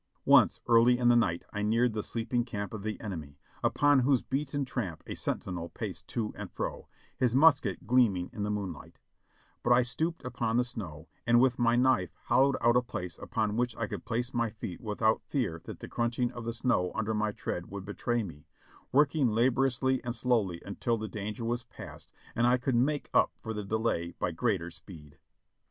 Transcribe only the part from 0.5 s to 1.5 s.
early in the night,